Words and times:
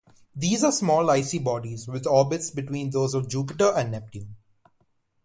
These 0.35 0.63
are 0.63 0.71
small 0.71 1.11
icy 1.11 1.37
bodies 1.37 1.87
with 1.87 2.07
orbits 2.07 2.49
between 2.49 2.89
those 2.89 3.13
of 3.13 3.27
Jupiter 3.27 3.71
and 3.77 3.91
Neptune. 3.91 4.35